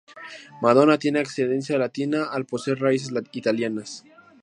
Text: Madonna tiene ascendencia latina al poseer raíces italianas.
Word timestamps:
Madonna 0.63 0.97
tiene 0.97 1.19
ascendencia 1.19 1.77
latina 1.77 2.23
al 2.31 2.47
poseer 2.47 2.79
raíces 2.79 3.13
italianas. 3.33 4.03